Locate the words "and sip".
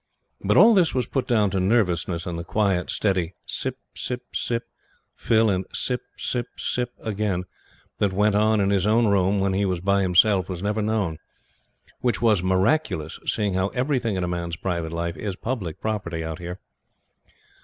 5.51-6.01